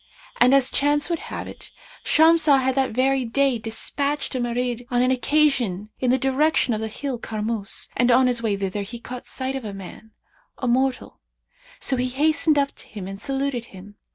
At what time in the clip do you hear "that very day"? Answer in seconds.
2.73-3.59